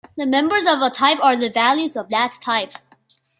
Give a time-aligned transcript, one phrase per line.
[0.17, 2.73] The members of a type are the values of that type.